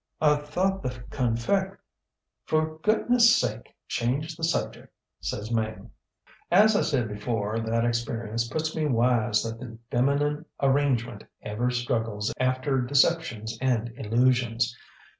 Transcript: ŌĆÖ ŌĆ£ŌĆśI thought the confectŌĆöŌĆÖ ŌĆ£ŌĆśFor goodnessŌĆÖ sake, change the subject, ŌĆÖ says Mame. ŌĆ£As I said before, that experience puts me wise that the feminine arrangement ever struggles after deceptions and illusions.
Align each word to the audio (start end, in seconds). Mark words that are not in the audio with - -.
ŌĆÖ 0.19 0.29
ŌĆ£ŌĆśI 0.29 0.47
thought 0.47 0.81
the 0.81 0.89
confectŌĆöŌĆÖ 1.11 1.77
ŌĆ£ŌĆśFor 2.49 2.81
goodnessŌĆÖ 2.81 3.19
sake, 3.27 3.75
change 3.87 4.35
the 4.35 4.43
subject, 4.43 4.87
ŌĆÖ 5.21 5.25
says 5.27 5.51
Mame. 5.51 5.91
ŌĆ£As 6.51 6.75
I 6.75 6.81
said 6.81 7.07
before, 7.07 7.59
that 7.59 7.85
experience 7.85 8.47
puts 8.47 8.75
me 8.75 8.87
wise 8.87 9.43
that 9.43 9.59
the 9.59 9.77
feminine 9.91 10.45
arrangement 10.59 11.25
ever 11.43 11.69
struggles 11.69 12.33
after 12.39 12.81
deceptions 12.81 13.59
and 13.61 13.93
illusions. 13.95 14.75